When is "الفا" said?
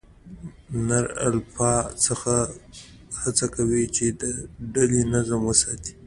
1.27-1.73